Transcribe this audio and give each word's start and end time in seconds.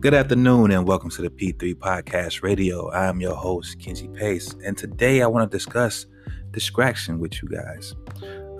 Good 0.00 0.14
afternoon 0.14 0.70
and 0.70 0.86
welcome 0.86 1.10
to 1.10 1.22
the 1.22 1.28
P3 1.28 1.74
Podcast 1.74 2.44
Radio. 2.44 2.88
I'm 2.92 3.20
your 3.20 3.34
host, 3.34 3.80
Kenzie 3.80 4.06
Pace, 4.06 4.54
and 4.64 4.78
today 4.78 5.22
I 5.22 5.26
want 5.26 5.50
to 5.50 5.58
discuss 5.58 6.06
distraction 6.52 7.18
with 7.18 7.42
you 7.42 7.48
guys. 7.48 7.96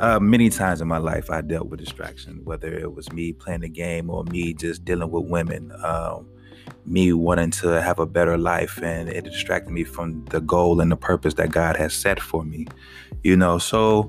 Uh, 0.00 0.18
many 0.18 0.50
times 0.50 0.80
in 0.80 0.88
my 0.88 0.98
life, 0.98 1.30
I 1.30 1.42
dealt 1.42 1.68
with 1.68 1.78
distraction, 1.78 2.40
whether 2.42 2.74
it 2.74 2.92
was 2.92 3.12
me 3.12 3.32
playing 3.32 3.62
a 3.62 3.68
game 3.68 4.10
or 4.10 4.24
me 4.24 4.52
just 4.52 4.84
dealing 4.84 5.12
with 5.12 5.26
women, 5.26 5.70
um, 5.84 6.28
me 6.84 7.12
wanting 7.12 7.52
to 7.52 7.80
have 7.80 8.00
a 8.00 8.06
better 8.06 8.36
life, 8.36 8.82
and 8.82 9.08
it 9.08 9.22
distracted 9.22 9.70
me 9.70 9.84
from 9.84 10.24
the 10.30 10.40
goal 10.40 10.80
and 10.80 10.90
the 10.90 10.96
purpose 10.96 11.34
that 11.34 11.52
God 11.52 11.76
has 11.76 11.94
set 11.94 12.18
for 12.18 12.44
me. 12.44 12.66
You 13.22 13.36
know, 13.36 13.58
so 13.58 14.08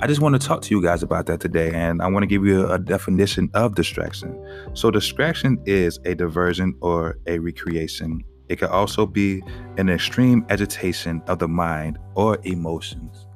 I 0.00 0.06
just 0.06 0.20
want 0.20 0.40
to 0.40 0.46
talk 0.46 0.62
to 0.62 0.74
you 0.74 0.82
guys 0.82 1.02
about 1.02 1.26
that 1.26 1.40
today, 1.40 1.72
and 1.72 2.00
I 2.00 2.06
want 2.06 2.22
to 2.22 2.26
give 2.26 2.44
you 2.44 2.70
a, 2.70 2.78
definition 2.78 3.50
of 3.54 3.74
distraction. 3.74 4.38
So, 4.74 4.90
distraction 4.90 5.60
is 5.66 5.98
a 6.04 6.14
diversion 6.14 6.74
or 6.80 7.18
a 7.26 7.38
recreation. 7.38 8.22
It 8.48 8.60
can 8.60 8.68
also 8.68 9.06
be 9.06 9.42
an 9.76 9.88
extreme 9.88 10.46
agitation 10.50 11.20
of 11.26 11.40
the 11.40 11.48
mind 11.48 11.98
or 12.14 12.38
emotions. 12.44 13.26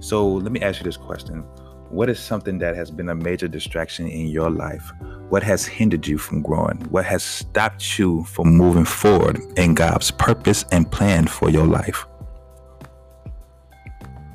So, 0.00 0.26
let 0.26 0.50
me 0.50 0.60
ask 0.60 0.80
you 0.80 0.84
this 0.84 0.96
question 0.96 1.40
What 1.90 2.08
is 2.08 2.18
something 2.18 2.58
that 2.58 2.74
has 2.74 2.90
been 2.90 3.10
a 3.10 3.14
major 3.14 3.46
distraction 3.46 4.08
in 4.08 4.28
your 4.28 4.50
life? 4.50 4.90
What 5.28 5.42
has 5.42 5.66
hindered 5.66 6.06
you 6.06 6.18
from 6.18 6.42
growing? 6.42 6.78
What 6.90 7.04
has 7.04 7.22
stopped 7.22 7.98
you 7.98 8.24
from 8.24 8.56
moving 8.56 8.84
forward 8.84 9.40
in 9.56 9.74
God's 9.74 10.10
purpose 10.10 10.64
and 10.72 10.90
plan 10.90 11.26
for 11.26 11.50
your 11.50 11.66
life? 11.66 12.06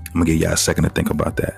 I'm 0.07 0.13
gonna 0.13 0.25
give 0.25 0.37
y'all 0.37 0.53
a 0.53 0.57
second 0.57 0.83
to 0.85 0.89
think 0.89 1.09
about 1.09 1.35
that. 1.37 1.55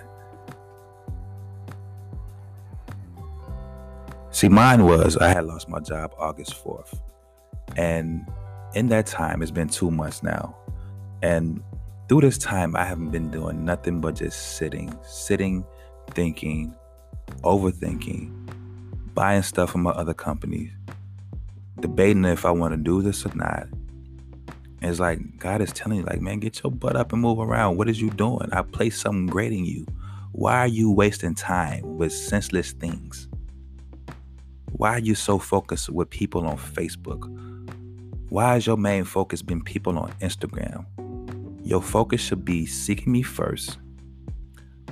See, 4.32 4.48
mine 4.48 4.86
was 4.86 5.18
I 5.18 5.28
had 5.30 5.46
lost 5.46 5.68
my 5.68 5.80
job 5.80 6.14
August 6.18 6.64
4th. 6.64 7.00
And 7.76 8.26
in 8.74 8.88
that 8.88 9.06
time, 9.06 9.42
it's 9.42 9.52
been 9.52 9.68
two 9.68 9.92
months 9.92 10.24
now. 10.24 10.56
And 11.22 11.62
through 12.08 12.22
this 12.22 12.38
time, 12.38 12.76
I 12.76 12.86
haven't 12.86 13.12
been 13.12 13.32
doing 13.32 13.66
nothing 13.66 14.00
but 14.00 14.16
just 14.16 14.58
sitting, 14.58 14.98
sitting, 15.04 15.66
thinking, 16.12 16.74
overthinking, 17.42 19.14
buying 19.14 19.44
stuff 19.44 19.72
from 19.72 19.84
my 19.84 19.92
other 19.92 20.14
companies, 20.14 20.72
debating 21.80 22.26
if 22.26 22.46
I 22.46 22.52
want 22.52 22.74
to 22.74 22.78
do 22.78 23.02
this 23.02 23.26
or 23.26 23.36
not, 23.36 23.68
it's 24.82 25.00
like 25.00 25.40
God 25.40 25.62
is 25.62 25.74
telling 25.74 26.00
you, 26.00 26.06
like, 26.06 26.22
man, 26.22 26.40
get 26.40 26.64
your 26.64 26.72
butt 26.72 26.96
up 26.96 27.12
and 27.12 27.22
move 27.22 27.40
around. 27.40 27.78
What 27.78 27.90
is 27.90 28.02
you 28.02 28.10
doing? 28.12 28.50
I 28.52 28.62
placed 28.62 29.02
something 29.02 29.28
great 29.28 29.52
in 29.52 29.66
you. 29.66 29.86
Why 30.32 30.60
are 30.60 30.68
you 30.68 30.92
wasting 30.92 31.36
time 31.36 31.98
with 31.98 32.14
senseless 32.14 32.72
things? 32.72 33.28
Why 34.72 34.92
are 34.92 35.00
you 35.00 35.16
so 35.16 35.40
focused 35.40 35.90
with 35.90 36.10
people 36.10 36.48
on 36.48 36.58
Facebook? 36.58 37.28
Why 38.30 38.54
has 38.54 38.68
your 38.68 38.78
main 38.78 39.04
focus 39.04 39.42
been 39.42 39.64
people 39.64 39.98
on 39.98 40.12
Instagram? 40.22 40.86
Your 41.66 41.82
focus 41.82 42.22
should 42.22 42.46
be 42.46 42.66
seeking 42.66 43.12
me 43.12 43.22
first, 43.22 43.78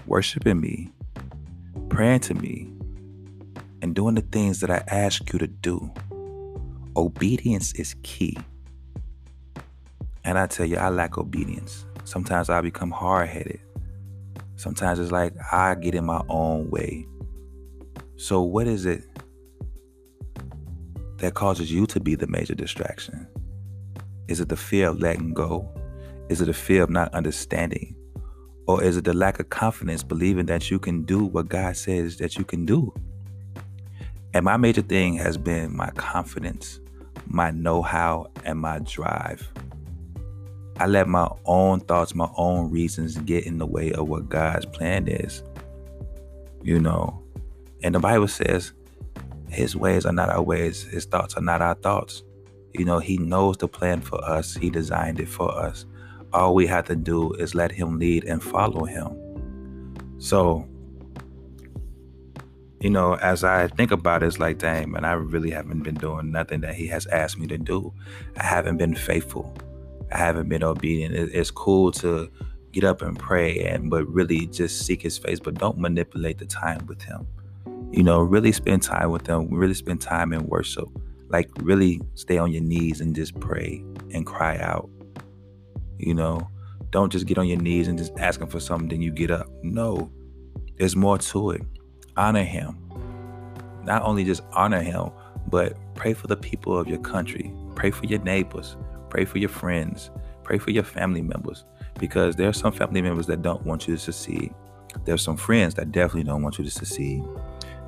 worshiping 0.06 0.60
me, 0.60 0.92
praying 1.90 2.22
to 2.22 2.34
me, 2.34 2.70
and 3.82 3.96
doing 3.96 4.16
the 4.16 4.22
things 4.22 4.60
that 4.60 4.70
I 4.70 4.84
ask 4.88 5.32
you 5.32 5.40
to 5.40 5.48
do. 5.48 5.92
Obedience 6.96 7.74
is 7.74 7.96
key. 8.04 8.38
And 10.28 10.38
I 10.38 10.45
tell 10.45 10.66
you, 10.66 10.75
I 10.75 10.89
lack 10.89 11.17
obedience. 11.17 11.86
Sometimes 12.03 12.50
I 12.50 12.59
become 12.59 12.92
hard 12.92 13.30
headed. 13.30 13.61
Sometimes 14.58 15.00
it's 15.00 15.09
like 15.09 15.33
I 15.53 15.73
get 15.75 15.95
in 15.95 16.03
my 16.03 16.22
own 16.28 16.70
way. 16.70 17.08
So, 18.17 18.42
what 18.42 18.67
is 18.67 18.86
it 18.86 19.05
that 21.20 21.33
causes 21.33 21.72
you 21.72 21.86
to 21.88 22.02
be 22.02 22.16
the 22.16 22.28
major 22.28 22.55
distraction? 22.55 23.25
Is 24.27 24.42
it 24.42 24.49
the 24.49 24.58
fear 24.58 24.89
of 24.89 24.99
letting 24.99 25.33
go? 25.33 25.66
Is 26.27 26.42
it 26.42 26.48
the 26.48 26.54
fear 26.54 26.83
of 26.83 26.89
not 26.89 27.14
understanding? 27.14 27.95
Or 28.67 28.83
is 28.83 28.98
it 28.98 29.05
the 29.05 29.14
lack 29.14 29.39
of 29.39 29.49
confidence 29.49 30.04
believing 30.04 30.48
that 30.48 30.70
you 30.70 30.77
can 30.77 31.04
do 31.04 31.23
what 31.23 31.48
God 31.48 31.77
says 31.77 32.17
that 32.17 32.37
you 32.37 32.43
can 32.43 32.66
do? 32.66 32.93
And 34.33 34.43
my 34.43 34.58
major 34.58 34.82
thing 34.82 35.14
has 35.20 35.37
been 35.37 35.73
my 35.73 35.89
confidence, 35.92 36.82
my 37.27 37.52
know 37.52 37.82
how, 37.82 38.30
and 38.43 38.60
my 38.60 38.80
drive. 38.80 39.49
I 40.80 40.86
let 40.86 41.08
my 41.08 41.27
own 41.45 41.80
thoughts, 41.80 42.14
my 42.14 42.30
own 42.38 42.70
reasons 42.70 43.17
get 43.17 43.45
in 43.45 43.58
the 43.58 43.65
way 43.65 43.92
of 43.93 44.08
what 44.08 44.30
God's 44.30 44.65
plan 44.65 45.08
is. 45.08 45.43
You 46.61 46.80
know, 46.80 47.23
and 47.83 47.95
the 47.95 47.99
Bible 47.99 48.27
says 48.27 48.73
his 49.49 49.76
ways 49.76 50.05
are 50.05 50.14
not 50.14 50.30
our 50.30 50.42
ways, 50.42 50.83
his 50.83 51.05
thoughts 51.05 51.36
are 51.36 51.42
not 51.42 51.61
our 51.61 51.76
thoughts. 51.76 52.23
You 52.73 52.86
know, 52.86 52.99
he 52.99 53.17
knows 53.17 53.58
the 53.58 53.67
plan 53.67 54.02
for 54.02 54.23
us, 54.23 54.55
he 54.55 54.70
designed 54.70 55.20
it 55.20 55.30
for 55.30 55.52
us. 55.52 55.86
All 56.33 56.54
we 56.54 56.67
have 56.67 56.86
to 56.86 56.95
do 56.95 57.33
is 57.33 57.55
let 57.55 57.71
him 57.71 57.98
lead 57.98 58.26
and 58.26 58.43
follow 58.43 58.86
him. 58.86 59.17
So, 60.20 60.67
you 62.80 62.92
know, 62.92 63.16
as 63.16 63.43
I 63.43 63.67
think 63.67 63.92
about 63.92 64.21
it, 64.21 64.27
it's 64.27 64.39
like, 64.39 64.60
dang, 64.60 64.92
man, 64.92 65.05
I 65.05 65.14
really 65.14 65.49
haven't 65.49 65.82
been 65.82 65.95
doing 65.95 66.32
nothing 66.32 66.61
that 66.61 66.76
he 66.76 66.86
has 66.87 67.08
asked 67.08 67.39
me 67.39 67.48
to 67.48 67.58
do. 67.58 67.93
I 68.36 68.43
haven't 68.43 68.77
been 68.77 68.93
faithful. 68.93 69.55
I 70.12 70.18
haven't 70.18 70.50
been 70.50 70.64
obedient. 70.64 71.14
It's 71.16 71.52
cool 71.52 71.92
to 71.94 72.30
get 72.72 72.84
up 72.84 73.02
and 73.02 73.18
pray 73.18 73.60
and 73.66 73.90
but 73.90 74.06
really 74.08 74.48
just 74.48 74.86
seek 74.86 75.02
his 75.02 75.18
face, 75.18 75.40
but 75.40 75.56
don't 75.56 75.78
manipulate 75.78 76.38
the 76.38 76.45
time 76.45 76.86
with 76.88 77.02
him. 77.02 77.28
You 77.92 78.04
know, 78.04 78.22
really 78.22 78.52
spend 78.52 78.84
time 78.84 79.12
with 79.12 79.26
him, 79.26 79.54
really 79.54 79.73
spend 79.73 80.02
time 80.02 80.34
in 80.34 80.46
worship. 80.48 80.88
Like 81.30 81.50
really 81.62 82.02
stay 82.16 82.38
on 82.38 82.52
your 82.52 82.64
knees 82.64 83.02
and 83.02 83.16
just 83.16 83.40
pray 83.40 83.84
and 84.14 84.26
cry 84.26 84.58
out. 84.60 84.90
You 85.98 86.14
know, 86.14 86.48
don't 86.92 87.12
just 87.12 87.26
get 87.26 87.38
on 87.38 87.48
your 87.48 87.60
knees 87.60 87.88
and 87.88 87.98
just 87.98 88.14
ask 88.17 88.40
him 88.40 88.48
for 88.48 88.60
something, 88.60 88.90
then 88.90 89.02
you 89.02 89.12
get 89.12 89.32
up. 89.32 89.48
No, 89.64 90.12
there's 90.78 90.96
more 90.96 91.17
to 91.17 91.52
it. 91.52 91.62
Honor 92.16 92.44
him. 92.44 92.78
Not 93.84 94.04
only 94.04 94.23
just 94.23 94.44
honor 94.54 94.82
him, 94.82 95.10
but 95.50 95.78
pray 95.96 96.14
for 96.14 96.28
the 96.28 96.38
people 96.38 96.78
of 96.78 96.88
your 96.88 97.00
country. 97.00 97.54
Pray 97.76 97.92
for 97.92 98.06
your 98.06 98.20
neighbors. 98.20 98.76
Pray 99.10 99.26
for 99.26 99.38
your 99.38 99.50
friends. 99.50 100.12
Pray 100.44 100.58
for 100.58 100.72
your 100.72 100.84
family 100.84 101.22
members 101.22 101.66
because 102.00 102.36
there 102.36 102.48
are 102.48 102.54
some 102.54 102.72
family 102.72 103.02
members 103.02 103.28
that 103.28 103.42
don't 103.42 103.66
want 103.66 103.88
you 103.88 103.95
to 103.95 104.00
succeed. 104.00 104.54
There's 105.06 105.22
some 105.22 105.38
friends 105.38 105.76
that 105.76 105.92
definitely 105.92 106.23
don't 106.23 106.42
want 106.42 106.58
you 106.58 106.64
to 106.64 106.72
succeed, 106.72 107.23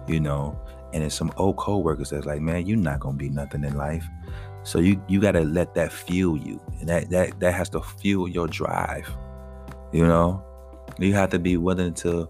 you 0.07 0.19
know. 0.19 0.59
And 0.91 1.03
there's 1.03 1.13
some 1.13 1.31
old 1.37 1.57
co-workers 1.57 2.09
that's 2.09 2.25
like, 2.25 2.41
man, 2.41 2.65
you're 2.65 2.77
not 2.77 2.99
gonna 2.99 3.17
be 3.17 3.29
nothing 3.29 3.63
in 3.63 3.77
life. 3.77 4.07
So 4.63 4.79
you 4.79 5.01
you 5.07 5.21
gotta 5.21 5.41
let 5.41 5.73
that 5.75 5.91
fuel 5.91 6.37
you, 6.37 6.61
and 6.79 6.89
that 6.89 7.09
that 7.11 7.39
that 7.39 7.53
has 7.53 7.69
to 7.69 7.81
fuel 7.81 8.27
your 8.27 8.47
drive. 8.47 9.09
You 9.91 10.05
know, 10.05 10.43
you 10.97 11.13
have 11.13 11.29
to 11.31 11.39
be 11.39 11.57
willing 11.57 11.93
to 11.95 12.29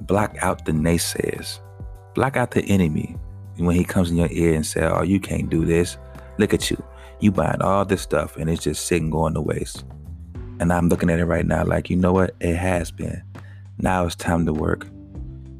block 0.00 0.36
out 0.40 0.64
the 0.64 0.72
naysayers, 0.72 1.60
block 2.14 2.36
out 2.36 2.50
the 2.50 2.62
enemy 2.64 3.16
when 3.58 3.76
he 3.76 3.84
comes 3.84 4.10
in 4.10 4.16
your 4.16 4.30
ear 4.30 4.54
and 4.54 4.66
say, 4.66 4.82
"Oh, 4.82 5.02
you 5.02 5.20
can't 5.20 5.48
do 5.48 5.64
this. 5.64 5.98
Look 6.38 6.52
at 6.52 6.70
you. 6.70 6.82
You 7.20 7.32
buying 7.32 7.62
all 7.62 7.84
this 7.84 8.02
stuff 8.02 8.36
and 8.36 8.50
it's 8.50 8.62
just 8.62 8.86
sitting 8.86 9.10
going 9.10 9.34
to 9.34 9.40
waste. 9.40 9.84
And 10.60 10.72
I'm 10.72 10.88
looking 10.88 11.10
at 11.10 11.18
it 11.18 11.24
right 11.24 11.46
now 11.46 11.64
like, 11.64 11.90
you 11.90 11.96
know 11.96 12.12
what? 12.12 12.34
It 12.40 12.56
has 12.56 12.90
been. 12.90 13.22
Now 13.78 14.06
it's 14.06 14.14
time 14.14 14.46
to 14.46 14.52
work. 14.52 14.86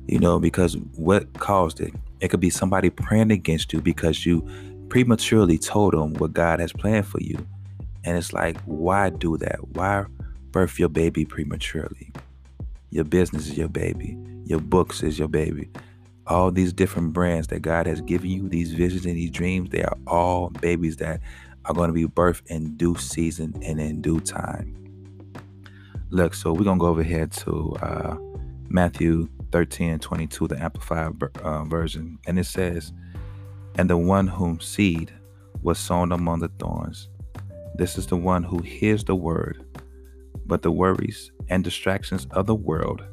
You 0.06 0.18
know, 0.18 0.38
because 0.38 0.76
what 0.94 1.32
caused 1.34 1.80
it? 1.80 1.92
It 2.20 2.28
could 2.28 2.40
be 2.40 2.50
somebody 2.50 2.90
praying 2.90 3.30
against 3.30 3.72
you 3.72 3.80
because 3.80 4.24
you 4.24 4.46
prematurely 4.88 5.58
told 5.58 5.94
them 5.94 6.14
what 6.14 6.32
God 6.32 6.60
has 6.60 6.72
planned 6.72 7.06
for 7.06 7.20
you. 7.20 7.44
And 8.04 8.16
it's 8.16 8.32
like, 8.32 8.60
why 8.62 9.10
do 9.10 9.36
that? 9.38 9.58
Why 9.74 10.04
birth 10.52 10.78
your 10.78 10.88
baby 10.88 11.24
prematurely? 11.24 12.12
Your 12.90 13.04
business 13.04 13.48
is 13.48 13.58
your 13.58 13.68
baby. 13.68 14.16
Your 14.44 14.60
books 14.60 15.02
is 15.02 15.18
your 15.18 15.28
baby 15.28 15.68
all 16.26 16.50
these 16.50 16.72
different 16.72 17.12
brands 17.12 17.48
that 17.48 17.62
God 17.62 17.86
has 17.86 18.00
given 18.00 18.30
you, 18.30 18.48
these 18.48 18.72
visions 18.72 19.06
and 19.06 19.16
these 19.16 19.30
dreams, 19.30 19.70
they 19.70 19.82
are 19.82 19.96
all 20.06 20.50
babies 20.50 20.96
that 20.96 21.20
are 21.66 21.74
going 21.74 21.88
to 21.88 21.94
be 21.94 22.06
birthed 22.06 22.46
in 22.46 22.76
due 22.76 22.96
season 22.96 23.54
and 23.62 23.80
in 23.80 24.00
due 24.00 24.20
time. 24.20 24.74
Look, 26.10 26.34
so 26.34 26.52
we're 26.52 26.64
going 26.64 26.78
to 26.78 26.82
go 26.82 26.88
over 26.88 27.02
here 27.02 27.26
to 27.26 27.76
uh, 27.82 28.16
Matthew 28.68 29.28
13 29.52 29.98
22, 29.98 30.48
the 30.48 30.62
Amplified 30.62 31.22
uh, 31.42 31.64
version. 31.64 32.18
And 32.26 32.38
it 32.38 32.44
says, 32.44 32.92
And 33.76 33.90
the 33.90 33.96
one 33.96 34.26
whom 34.26 34.60
seed 34.60 35.12
was 35.62 35.78
sown 35.78 36.12
among 36.12 36.40
the 36.40 36.48
thorns, 36.58 37.08
this 37.76 37.98
is 37.98 38.06
the 38.06 38.16
one 38.16 38.42
who 38.42 38.58
hears 38.62 39.04
the 39.04 39.16
word, 39.16 39.64
but 40.46 40.62
the 40.62 40.70
worries 40.70 41.32
and 41.48 41.64
distractions 41.64 42.26
of 42.30 42.46
the 42.46 42.54
world 42.54 43.04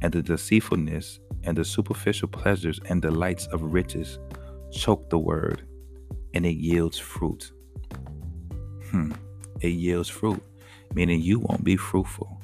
and 0.00 0.12
the 0.12 0.22
deceitfulness 0.22 1.20
and 1.44 1.56
the 1.56 1.64
superficial 1.64 2.28
pleasures 2.28 2.80
and 2.88 3.02
delights 3.02 3.46
of 3.46 3.62
riches 3.62 4.18
choke 4.72 5.10
the 5.10 5.18
word, 5.18 5.66
and 6.34 6.46
it 6.46 6.56
yields 6.56 6.98
fruit. 6.98 7.52
Hmm. 8.92 9.12
It 9.60 9.68
yields 9.70 10.08
fruit, 10.08 10.40
meaning 10.94 11.20
you 11.20 11.40
won't 11.40 11.64
be 11.64 11.76
fruitful. 11.76 12.40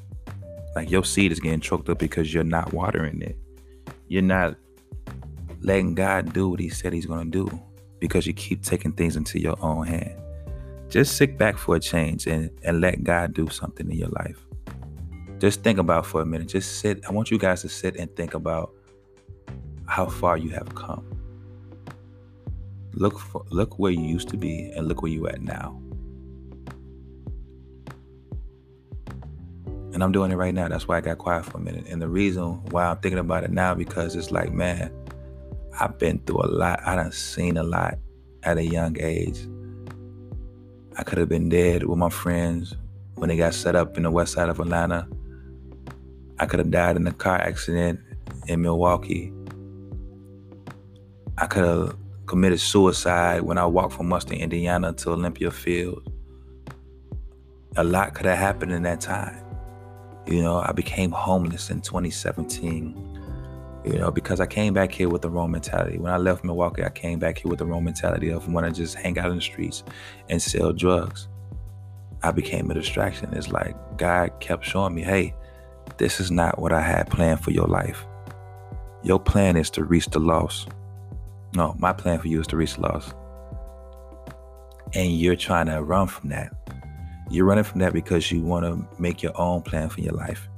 Like 0.75 0.91
your 0.91 1.05
seed 1.05 1.31
is 1.31 1.39
getting 1.41 1.61
choked 1.61 1.89
up 1.89 1.99
because 1.99 2.35
you're 2.35 2.43
not 2.43 2.73
watering 2.73 3.23
it. 3.23 3.37
You're 4.09 4.23
not 4.23 4.57
letting 5.61 5.95
God 5.95 6.33
do 6.33 6.49
what 6.49 6.59
He 6.61 6.69
said 6.71 6.93
He's 6.93 7.07
going 7.07 7.31
to 7.31 7.47
do. 7.47 7.63
because 8.01 8.27
you 8.27 8.33
keep 8.33 8.63
taking 8.63 8.93
things 8.93 9.17
into 9.17 9.41
your 9.41 9.57
own 9.61 9.87
hand. 9.87 10.17
Just 10.89 11.17
sit 11.17 11.37
back 11.37 11.59
for 11.59 11.77
a 11.77 11.81
change 11.81 12.27
and, 12.27 12.51
and 12.63 12.81
let 12.81 13.05
God 13.05 13.35
do 13.35 13.49
something 13.49 13.91
in 13.91 13.97
your 13.99 14.09
life. 14.09 14.39
Just 15.39 15.63
think 15.63 15.79
about 15.79 16.07
for 16.07 16.23
a 16.23 16.27
minute. 16.27 16.49
Just 16.49 16.81
sit. 16.81 17.05
I 17.09 17.13
want 17.13 17.31
you 17.31 17.39
guys 17.39 17.63
to 17.63 17.69
sit 17.69 17.97
and 17.97 18.15
think 18.17 18.35
about 18.35 18.73
how 19.87 20.07
far 20.07 20.37
you 20.37 20.51
have 20.51 20.75
come. 20.75 21.05
Look 22.95 23.19
for, 23.19 23.45
look 23.51 23.79
where 23.79 23.93
you 23.93 24.03
used 24.03 24.29
to 24.31 24.37
be 24.37 24.71
and 24.75 24.89
look 24.89 25.03
where 25.03 25.13
you 25.13 25.29
at 25.29 25.43
now. 25.43 25.81
And 29.99 30.05
I'm 30.05 30.13
doing 30.13 30.31
it 30.31 30.37
right 30.37 30.55
now. 30.55 30.69
That's 30.69 30.87
why 30.87 30.99
I 30.99 31.01
got 31.01 31.19
quiet 31.19 31.45
for 31.45 31.59
a 31.59 31.61
minute. 31.61 31.87
And 31.89 32.01
the 32.01 32.07
reason 32.07 32.65
why 32.71 32.85
I'm 32.85 32.99
thinking 32.99 33.19
about 33.19 33.43
it 33.43 33.51
now 33.51 33.75
because 33.75 34.15
it's 34.15 34.31
like, 34.31 34.53
man, 34.53 34.93
I've 35.81 35.99
been 35.99 36.21
through 36.21 36.43
a 36.45 36.47
lot. 36.47 36.79
I 36.87 36.95
done 36.95 37.11
seen 37.11 37.57
a 37.57 37.65
lot 37.65 37.99
at 38.45 38.59
a 38.59 38.63
young 38.63 38.97
age. 39.01 39.41
I 40.97 41.03
could 41.03 41.19
have 41.19 41.29
been 41.29 41.49
dead 41.49 41.83
with 41.83 41.99
my 41.99 42.11
friends 42.11 42.77
when 43.17 43.29
they 43.29 43.37
got 43.37 43.55
set 43.55 43.75
up 43.75 43.97
in 43.97 44.05
the 44.05 44.11
west 44.13 44.35
side 44.35 44.49
of 44.49 44.61
Atlanta. 44.61 45.09
I 46.39 46.47
could 46.47 46.61
have 46.61 46.71
died 46.71 46.95
in 46.95 47.05
a 47.09 47.13
car 47.13 47.39
accident 47.39 47.99
in 48.47 48.63
Milwaukee. 48.63 49.33
I 51.39 51.47
could 51.47 51.65
have 51.65 51.97
committed 52.27 52.61
suicide 52.61 53.43
when 53.43 53.59
I 53.59 53.67
walked 53.67 53.95
from 53.95 54.11
Munster, 54.11 54.35
Indiana 54.35 54.93
to 54.93 55.11
Olympia 55.11 55.51
Field. 55.51 56.09
A 57.75 57.83
lot 57.83 58.15
could 58.15 58.27
have 58.27 58.39
happened 58.39 58.71
in 58.71 58.85
that 58.85 59.01
time. 59.01 59.48
You 60.29 60.43
know, 60.43 60.59
I 60.59 60.73
became 60.73 61.11
homeless 61.11 61.71
in 61.71 61.81
2017 61.81 63.09
you 63.85 63.99
know, 63.99 64.11
because 64.11 64.41
I 64.41 64.47
came 64.47 64.75
back 64.75 64.93
here 64.93 65.09
with 65.09 65.23
the 65.23 65.31
wrong 65.31 65.51
mentality. 65.51 65.99
When 65.99 66.13
I 66.13 66.19
left 66.19 66.45
Milwaukee, 66.45 66.85
I 66.85 66.91
came 66.91 67.19
back 67.19 67.39
here 67.39 67.49
with 67.49 67.59
the 67.59 67.67
wrong 67.67 67.85
mentality 67.85 68.31
of 68.31 68.47
want 68.53 68.67
to 68.67 68.73
just 68.73 68.95
hang 68.95 69.19
out 69.19 69.31
in 69.31 69.37
the 69.37 69.43
streets 69.43 69.83
and 70.29 70.43
sell 70.43 70.73
drugs. 70.73 71.29
I 72.23 72.33
became 72.33 72.71
a 72.71 72.75
distraction. 72.75 73.33
It's 73.33 73.49
like 73.49 73.77
God 73.97 74.33
kept 74.41 74.65
showing 74.65 74.95
me, 74.95 75.03
hey, 75.03 75.35
this 75.97 76.21
is 76.21 76.31
not 76.31 76.59
what 76.59 76.73
I 76.73 76.83
had 76.83 77.09
planned 77.09 77.41
for 77.41 77.51
your 77.51 77.67
life. 77.67 78.05
Your 79.05 79.21
plan 79.21 79.57
is 79.57 79.71
to 79.71 79.85
reach 79.85 80.07
the 80.07 80.19
lost. 80.19 80.69
No, 81.55 81.75
my 81.79 81.93
plan 81.93 82.19
for 82.19 82.29
you 82.29 82.41
is 82.41 82.47
to 82.49 82.57
reach 82.57 82.75
the 82.75 82.83
lost. 82.83 83.15
And 84.95 85.13
you're 85.13 85.37
trying 85.37 85.67
to 85.67 85.83
run 85.83 86.09
from 86.09 86.31
that. 86.31 86.53
You're 87.31 87.45
running 87.45 87.65
from 87.65 87.81
that 87.81 87.93
because 87.93 88.31
you 88.31 88.41
want 88.43 88.65
to 88.65 89.01
make 89.01 89.23
your 89.23 89.39
own 89.39 89.63
plan 89.63 89.89
for 89.89 90.01
your 90.01 90.15
life. 90.15 90.49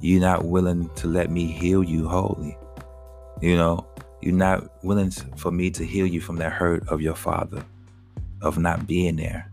You're 0.00 0.20
not 0.20 0.44
willing 0.44 0.90
to 0.96 1.06
let 1.08 1.30
me 1.30 1.46
heal 1.46 1.82
you 1.84 2.08
wholly. 2.08 2.56
You 3.40 3.56
know, 3.56 3.86
you're 4.20 4.34
not 4.34 4.84
willing 4.84 5.10
for 5.10 5.52
me 5.52 5.70
to 5.70 5.84
heal 5.84 6.06
you 6.06 6.20
from 6.20 6.36
that 6.36 6.52
hurt 6.52 6.88
of 6.88 7.00
your 7.00 7.14
father, 7.14 7.64
of 8.42 8.58
not 8.58 8.86
being 8.86 9.16
there 9.16 9.50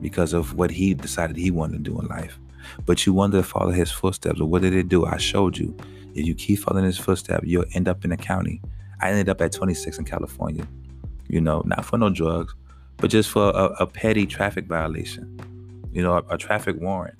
because 0.00 0.32
of 0.32 0.54
what 0.54 0.70
he 0.70 0.94
decided 0.94 1.36
he 1.36 1.50
wanted 1.50 1.84
to 1.84 1.90
do 1.90 2.00
in 2.00 2.06
life. 2.06 2.38
But 2.86 3.04
you 3.04 3.12
wanted 3.12 3.36
to 3.38 3.42
follow 3.42 3.70
his 3.70 3.90
footsteps. 3.90 4.40
What 4.40 4.62
did 4.62 4.74
it 4.74 4.88
do? 4.88 5.04
I 5.04 5.18
showed 5.18 5.58
you. 5.58 5.76
If 6.14 6.26
you 6.26 6.34
keep 6.34 6.60
following 6.60 6.84
his 6.84 6.98
footsteps, 6.98 7.46
you'll 7.46 7.66
end 7.74 7.88
up 7.88 8.04
in 8.04 8.12
a 8.12 8.16
county. 8.16 8.60
I 9.00 9.10
ended 9.10 9.28
up 9.28 9.40
at 9.40 9.52
26 9.52 9.98
in 9.98 10.04
California. 10.04 10.66
You 11.28 11.40
know, 11.40 11.62
not 11.64 11.84
for 11.84 11.96
no 11.98 12.10
drugs, 12.10 12.54
but 12.96 13.10
just 13.10 13.30
for 13.30 13.50
a, 13.50 13.66
a 13.80 13.86
petty 13.86 14.26
traffic 14.26 14.66
violation. 14.66 15.38
You 15.92 16.02
know, 16.02 16.14
a, 16.14 16.34
a 16.34 16.38
traffic 16.38 16.80
warrant. 16.80 17.18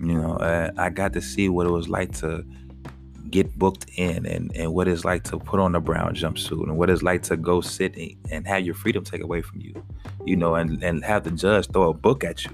You 0.00 0.20
know, 0.20 0.36
uh, 0.36 0.70
I 0.76 0.90
got 0.90 1.12
to 1.14 1.22
see 1.22 1.48
what 1.48 1.66
it 1.66 1.70
was 1.70 1.88
like 1.88 2.12
to 2.18 2.44
get 3.30 3.58
booked 3.58 3.86
in 3.96 4.24
and, 4.26 4.54
and 4.54 4.72
what 4.72 4.88
it's 4.88 5.04
like 5.04 5.24
to 5.24 5.38
put 5.38 5.58
on 5.58 5.74
a 5.74 5.80
brown 5.80 6.14
jumpsuit 6.14 6.62
and 6.62 6.76
what 6.76 6.90
it's 6.90 7.02
like 7.02 7.22
to 7.24 7.36
go 7.36 7.60
sit 7.60 7.96
and 8.30 8.46
have 8.46 8.64
your 8.64 8.74
freedom 8.74 9.04
taken 9.04 9.24
away 9.24 9.42
from 9.42 9.60
you, 9.60 9.74
you 10.24 10.36
know, 10.36 10.54
and, 10.54 10.82
and 10.82 11.04
have 11.04 11.24
the 11.24 11.30
judge 11.30 11.66
throw 11.68 11.90
a 11.90 11.94
book 11.94 12.24
at 12.24 12.44
you. 12.44 12.50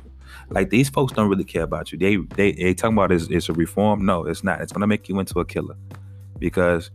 Like 0.50 0.70
these 0.70 0.88
folks 0.88 1.12
don't 1.12 1.28
really 1.28 1.44
care 1.44 1.62
about 1.62 1.92
you. 1.92 1.98
They 1.98 2.16
they, 2.16 2.52
they 2.52 2.74
talking 2.74 2.96
about 2.96 3.12
is 3.12 3.28
it's 3.30 3.48
a 3.48 3.52
reform. 3.52 4.04
No, 4.04 4.24
it's 4.24 4.44
not. 4.44 4.60
It's 4.60 4.72
gonna 4.72 4.86
make 4.86 5.08
you 5.08 5.18
into 5.18 5.40
a 5.40 5.44
killer. 5.44 5.76
Because 6.38 6.90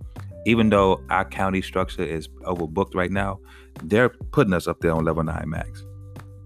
even 0.46 0.70
though 0.70 1.02
our 1.10 1.26
county 1.26 1.62
structure 1.62 2.04
is 2.04 2.28
overbooked 2.44 2.96
right 2.96 3.12
now, 3.12 3.40
they're 3.84 4.10
putting 4.10 4.54
us 4.54 4.68
up 4.68 4.80
there 4.82 4.92
on 4.92 5.06
level 5.06 5.24
nine 5.24 5.50
max. 5.50 5.84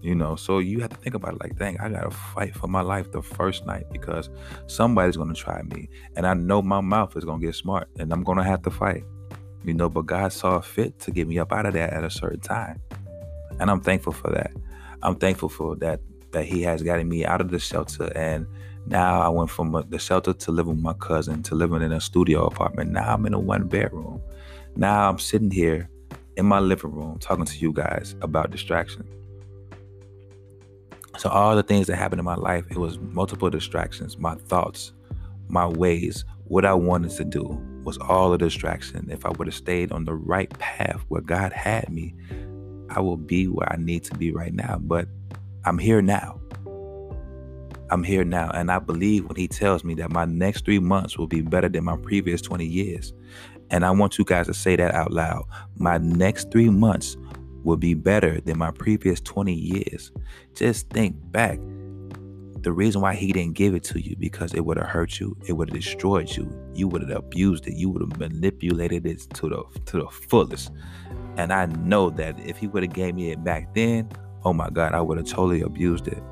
You 0.02 0.16
know, 0.16 0.34
so 0.34 0.58
you 0.58 0.80
have 0.80 0.90
to 0.90 0.96
think 0.96 1.14
about 1.14 1.34
it 1.34 1.40
like, 1.40 1.56
dang, 1.56 1.78
I 1.78 1.88
gotta 1.88 2.10
fight 2.10 2.56
for 2.56 2.66
my 2.66 2.80
life 2.80 3.12
the 3.12 3.22
first 3.22 3.64
night 3.66 3.84
because 3.92 4.30
somebody's 4.66 5.16
gonna 5.16 5.32
try 5.32 5.62
me. 5.62 5.88
And 6.16 6.26
I 6.26 6.34
know 6.34 6.60
my 6.60 6.80
mouth 6.80 7.16
is 7.16 7.24
gonna 7.24 7.40
get 7.40 7.54
smart 7.54 7.88
and 7.98 8.12
I'm 8.12 8.24
gonna 8.24 8.42
have 8.42 8.62
to 8.62 8.70
fight. 8.70 9.04
You 9.64 9.74
know, 9.74 9.88
but 9.88 10.06
God 10.06 10.32
saw 10.32 10.60
fit 10.60 10.98
to 11.00 11.12
get 11.12 11.28
me 11.28 11.38
up 11.38 11.52
out 11.52 11.66
of 11.66 11.74
that 11.74 11.92
at 11.92 12.02
a 12.02 12.10
certain 12.10 12.40
time. 12.40 12.80
And 13.60 13.70
I'm 13.70 13.80
thankful 13.80 14.12
for 14.12 14.32
that. 14.32 14.50
I'm 15.04 15.14
thankful 15.14 15.48
for 15.48 15.76
that 15.76 16.00
that 16.32 16.46
He 16.46 16.62
has 16.62 16.82
gotten 16.82 17.08
me 17.08 17.24
out 17.24 17.40
of 17.40 17.50
the 17.50 17.60
shelter 17.60 18.10
and 18.16 18.46
now 18.86 19.20
I 19.20 19.28
went 19.28 19.50
from 19.50 19.84
the 19.88 19.98
shelter 19.98 20.32
to 20.32 20.50
living 20.50 20.74
with 20.74 20.82
my 20.82 20.94
cousin 20.94 21.42
to 21.44 21.54
living 21.54 21.82
in 21.82 21.92
a 21.92 22.00
studio 22.00 22.46
apartment. 22.46 22.90
Now 22.90 23.14
I'm 23.14 23.24
in 23.26 23.34
a 23.34 23.38
one 23.38 23.68
bedroom. 23.68 24.20
Now 24.74 25.08
I'm 25.08 25.18
sitting 25.18 25.50
here 25.50 25.88
in 26.36 26.46
my 26.46 26.58
living 26.58 26.90
room 26.90 27.18
talking 27.20 27.44
to 27.44 27.58
you 27.58 27.72
guys 27.72 28.16
about 28.22 28.50
distraction. 28.50 29.06
So 31.18 31.28
all 31.28 31.54
the 31.54 31.62
things 31.62 31.86
that 31.88 31.96
happened 31.96 32.20
in 32.20 32.24
my 32.24 32.36
life, 32.36 32.64
it 32.70 32.78
was 32.78 32.98
multiple 32.98 33.50
distractions. 33.50 34.18
My 34.18 34.34
thoughts, 34.34 34.92
my 35.48 35.66
ways, 35.66 36.24
what 36.44 36.64
I 36.64 36.74
wanted 36.74 37.10
to 37.12 37.24
do 37.24 37.60
was 37.84 37.98
all 37.98 38.32
a 38.32 38.38
distraction. 38.38 39.08
If 39.10 39.26
I 39.26 39.30
would 39.30 39.46
have 39.46 39.54
stayed 39.54 39.92
on 39.92 40.04
the 40.04 40.14
right 40.14 40.50
path 40.58 41.04
where 41.08 41.20
God 41.20 41.52
had 41.52 41.88
me, 41.90 42.14
I 42.90 43.00
will 43.00 43.16
be 43.16 43.46
where 43.46 43.70
I 43.72 43.76
need 43.76 44.04
to 44.04 44.14
be 44.14 44.32
right 44.32 44.54
now. 44.54 44.78
But 44.80 45.08
I'm 45.64 45.78
here 45.78 46.02
now. 46.02 46.40
I'm 47.90 48.04
here 48.04 48.24
now. 48.24 48.50
And 48.54 48.70
I 48.70 48.78
believe 48.78 49.26
when 49.26 49.36
He 49.36 49.48
tells 49.48 49.84
me 49.84 49.94
that 49.94 50.10
my 50.10 50.24
next 50.24 50.64
three 50.64 50.78
months 50.78 51.18
will 51.18 51.26
be 51.26 51.42
better 51.42 51.68
than 51.68 51.84
my 51.84 51.96
previous 51.96 52.40
20 52.40 52.64
years. 52.64 53.12
And 53.70 53.84
I 53.84 53.90
want 53.90 54.18
you 54.18 54.24
guys 54.24 54.46
to 54.46 54.54
say 54.54 54.76
that 54.76 54.94
out 54.94 55.12
loud. 55.12 55.44
My 55.76 55.98
next 55.98 56.50
three 56.50 56.70
months 56.70 57.16
will 57.64 57.76
be 57.76 57.94
better 57.94 58.40
than 58.40 58.58
my 58.58 58.70
previous 58.70 59.20
20 59.20 59.52
years. 59.52 60.12
Just 60.54 60.90
think 60.90 61.16
back. 61.32 61.58
The 62.62 62.72
reason 62.72 63.00
why 63.00 63.14
he 63.14 63.32
didn't 63.32 63.54
give 63.54 63.74
it 63.74 63.82
to 63.84 64.00
you 64.00 64.14
because 64.16 64.54
it 64.54 64.64
would 64.64 64.76
have 64.76 64.86
hurt 64.86 65.18
you, 65.18 65.36
it 65.48 65.54
would 65.54 65.70
have 65.70 65.76
destroyed 65.76 66.30
you, 66.36 66.48
you 66.74 66.86
would 66.86 67.02
have 67.02 67.10
abused 67.10 67.66
it, 67.66 67.74
you 67.74 67.90
would 67.90 68.02
have 68.02 68.20
manipulated 68.20 69.04
it 69.04 69.26
to 69.34 69.48
the 69.48 69.64
to 69.86 69.98
the 69.98 70.06
fullest. 70.06 70.70
And 71.36 71.52
I 71.52 71.66
know 71.66 72.10
that 72.10 72.38
if 72.38 72.58
he 72.58 72.68
would 72.68 72.84
have 72.84 72.92
gave 72.92 73.16
me 73.16 73.32
it 73.32 73.42
back 73.42 73.74
then, 73.74 74.08
oh 74.44 74.52
my 74.52 74.70
God, 74.70 74.94
I 74.94 75.00
would 75.00 75.18
have 75.18 75.26
totally 75.26 75.62
abused 75.62 76.06
it. 76.06 76.22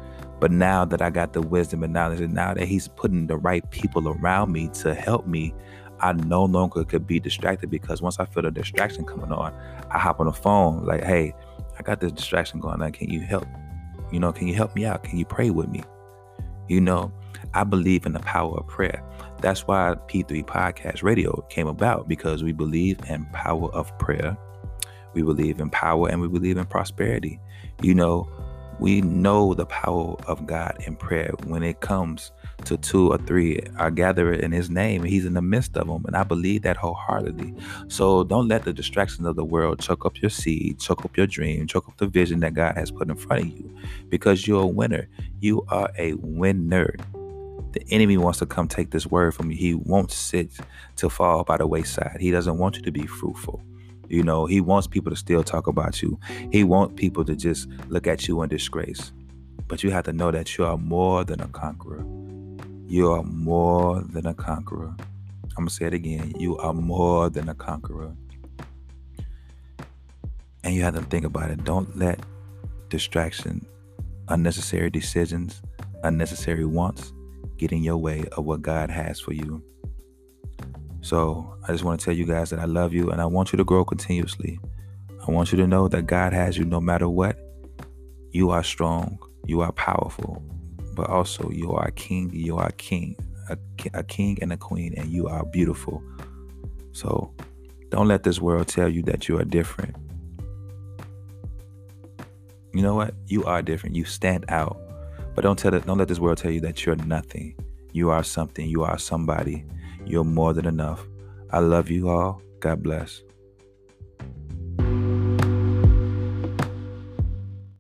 But 0.41 0.53
now 0.53 0.85
that 0.87 1.03
I 1.03 1.11
got 1.11 1.33
the 1.33 1.43
wisdom 1.43 1.83
and 1.83 1.93
knowledge, 1.93 2.21
and 2.21 2.33
now 2.33 2.55
that 2.55 2.67
he's 2.67 2.89
putting 2.89 3.27
the 3.27 3.37
right 3.37 3.69
people 3.71 4.09
around 4.09 4.53
me 4.53 4.69
to 4.75 4.95
help 4.95 5.27
me, 5.27 5.53
I 6.01 6.13
no 6.13 6.45
longer 6.45 6.85
could 6.85 7.07
be 7.07 7.21
distracted 7.21 7.71
because 7.71 8.03
once 8.03 8.19
I 8.19 8.25
feel 8.25 8.43
the 8.43 8.51
distraction 8.51 9.05
coming 9.05 9.33
on, 9.33 9.53
I 9.91 9.99
hop 9.99 10.21
on 10.21 10.27
the 10.27 10.33
phone 10.33 10.85
like, 10.85 11.05
hey, 11.05 11.35
I 11.79 11.83
got 11.83 12.01
this 12.01 12.13
distraction 12.13 12.61
going 12.61 12.83
on. 12.83 12.93
Can 12.93 13.11
you 13.11 13.21
help? 13.21 13.47
You 14.13 14.21
know, 14.21 14.33
can 14.33 14.49
you 14.49 14.55
help 14.55 14.75
me 14.75 14.85
out? 14.85 15.05
Can 15.05 15.19
you 15.19 15.25
pray 15.25 15.51
with 15.51 15.69
me? 15.69 15.83
You 16.69 16.81
know, 16.81 17.13
I 17.55 17.65
believe 17.65 18.07
in 18.07 18.13
the 18.13 18.21
power 18.21 18.57
of 18.59 18.67
prayer. 18.67 19.03
That's 19.41 19.67
why 19.67 19.95
P3 20.09 20.45
Podcast 20.45 21.03
Radio 21.03 21.45
came 21.49 21.67
about 21.67 22.09
because 22.09 22.43
we 22.43 22.53
believe 22.53 22.99
in 23.09 23.25
power 23.33 23.71
of 23.73 23.97
prayer. 23.99 24.37
We 25.15 25.23
believe 25.23 25.61
in 25.61 25.71
power 25.71 26.09
and 26.09 26.21
we 26.21 26.29
believe 26.29 26.57
in 26.57 26.67
prosperity. 26.67 27.41
You 27.83 27.95
know, 27.95 28.31
we 28.79 29.01
know 29.01 29.55
the 29.55 29.67
power 29.67 30.17
of 30.27 30.47
God 30.47 30.77
in 30.87 30.97
prayer 30.97 31.33
when 31.45 31.63
it 31.63 31.81
comes 31.81 32.33
to 32.67 32.77
two 32.77 33.13
or 33.13 33.19
three 33.19 33.61
are 33.79 33.91
gathered 33.91 34.41
in 34.41 34.53
his 34.53 34.71
name. 34.71 35.03
And 35.03 35.11
he's 35.11 35.27
in 35.27 35.35
the 35.35 35.43
midst 35.43 35.77
of 35.77 35.87
them. 35.87 36.05
And 36.07 36.17
I 36.17 36.23
believe 36.23 36.63
that 36.63 36.77
wholeheartedly. 36.77 37.55
So 37.89 38.25
don't 38.25 38.49
let 38.49 38.65
the 38.65 38.73
distractions 38.73 39.27
of 39.27 39.37
the 39.37 39.45
world 39.45 39.81
choke 39.81 40.05
up 40.07 40.21
your 40.21 40.31
seed, 40.31 40.79
choke 40.79 41.05
up 41.05 41.17
your 41.17 41.27
dream, 41.27 41.67
choke 41.67 41.89
up 41.89 41.97
the 41.99 42.07
vision 42.07 42.41
that 42.41 42.55
God 42.55 42.77
has 42.77 42.91
put 42.91 43.09
in 43.09 43.17
front 43.17 43.43
of 43.43 43.49
you. 43.49 43.77
Because 44.09 44.47
you're 44.47 44.63
a 44.63 44.67
winner. 44.67 45.09
You 45.41 45.65
are 45.69 45.91
a 45.99 46.15
winner. 46.15 46.97
The 47.73 47.85
enemy 47.91 48.17
wants 48.17 48.41
to 48.41 48.47
come 48.47 48.67
take 48.67 48.91
this 48.91 49.07
word 49.07 49.35
from 49.35 49.51
you. 49.51 49.57
He 49.57 49.75
won't 49.75 50.11
sit 50.11 50.51
to 50.97 51.09
fall 51.09 51.45
by 51.45 51.57
the 51.57 51.67
wayside. 51.67 52.17
He 52.21 52.31
doesn't 52.31 52.59
want 52.59 52.77
you 52.77 52.83
to 52.83 52.91
be 52.91 53.07
fruitful. 53.07 53.63
You 54.09 54.25
know, 54.25 54.47
he 54.47 54.61
wants 54.61 54.89
people 54.89 55.11
to 55.11 55.17
still 55.17 55.45
talk 55.45 55.69
about 55.69 56.03
you. 56.03 56.19
He 56.51 56.65
wants 56.65 56.95
people 56.97 57.25
to 57.25 57.37
just 57.37 57.69
look 57.89 58.09
at 58.09 58.27
you 58.27 58.43
in 58.43 58.49
disgrace. 58.49 59.13
But 59.69 59.85
you 59.85 59.93
have 59.93 60.05
to 60.07 60.13
know 60.13 60.33
that 60.33 60.59
you 60.59 60.65
are 60.65 60.77
more 60.77 61.23
than 61.23 61.41
a 61.41 61.47
conqueror. 61.47 62.05
You 62.91 63.13
are 63.13 63.23
more 63.23 64.01
than 64.01 64.27
a 64.27 64.35
conqueror. 64.35 64.93
I'm 64.99 65.55
going 65.55 65.69
to 65.69 65.73
say 65.73 65.85
it 65.85 65.95
again. 65.95 66.33
You 66.41 66.59
are 66.59 66.75
more 66.75 67.31
than 67.31 67.49
a 67.49 67.55
conqueror. 67.55 68.13
And 70.65 70.75
you 70.75 70.83
have 70.83 70.97
to 70.97 71.03
think 71.03 71.25
about 71.25 71.53
it. 71.53 71.63
Don't 71.63 71.97
let 71.97 72.19
distraction, 72.89 73.65
unnecessary 74.27 74.91
decisions, 74.91 75.63
unnecessary 76.03 76.65
wants 76.65 77.13
get 77.59 77.71
in 77.71 77.85
your 77.85 77.97
way 77.97 78.25
of 78.33 78.45
what 78.45 78.61
God 78.61 78.91
has 78.91 79.21
for 79.21 79.35
you. 79.35 79.63
So 81.01 81.57
I 81.69 81.71
just 81.71 81.85
want 81.85 82.01
to 82.01 82.05
tell 82.05 82.15
you 82.15 82.25
guys 82.25 82.51
that 82.51 82.59
I 82.59 82.65
love 82.65 82.93
you 82.93 83.11
and 83.11 83.21
I 83.21 83.27
want 83.27 83.53
you 83.53 83.57
to 83.59 83.65
grow 83.65 83.85
continuously. 83.85 84.59
I 85.29 85.31
want 85.31 85.53
you 85.53 85.59
to 85.59 85.67
know 85.69 85.87
that 85.87 86.09
God 86.09 86.33
has 86.33 86.59
you 86.59 86.65
no 86.65 86.81
matter 86.81 87.09
what. 87.09 87.39
You 88.33 88.51
are 88.51 88.65
strong, 88.65 89.21
you 89.47 89.61
are 89.61 89.71
powerful, 89.71 90.43
but 91.01 91.09
also 91.09 91.49
you 91.49 91.73
are 91.73 91.87
a 91.87 91.93
king, 91.93 92.31
you 92.31 92.59
are 92.59 92.67
a 92.67 92.73
king, 92.73 93.17
a, 93.49 93.57
a 93.95 94.03
king 94.03 94.37
and 94.43 94.53
a 94.53 94.57
queen, 94.59 94.93
and 94.99 95.09
you 95.11 95.29
are 95.29 95.47
beautiful. 95.47 96.03
So 96.93 97.33
don't 97.89 98.07
let 98.07 98.23
this 98.23 98.39
world 98.39 98.69
tell 98.69 98.87
you 98.87 99.01
that 99.05 99.27
you 99.27 99.39
are 99.39 99.45
different. 99.45 99.97
You 102.75 102.83
know 102.83 102.95
what? 102.95 103.15
You 103.29 103.45
are 103.45 103.63
different. 103.63 103.97
You 103.97 104.05
stand 104.05 104.45
out. 104.51 104.79
But 105.35 105.41
don't 105.41 105.59
tell 105.59 105.73
it, 105.73 105.87
don't 105.87 105.97
let 105.97 106.09
this 106.09 106.19
world 106.19 106.37
tell 106.37 106.51
you 106.51 106.61
that 106.61 106.85
you're 106.85 106.97
nothing. 106.97 107.57
You 107.93 108.11
are 108.11 108.23
something. 108.23 108.69
You 108.69 108.83
are 108.83 108.99
somebody. 108.99 109.65
You're 110.05 110.23
more 110.23 110.53
than 110.53 110.67
enough. 110.67 111.07
I 111.51 111.61
love 111.61 111.89
you 111.89 112.11
all. 112.11 112.43
God 112.61 112.83
bless. 112.83 113.23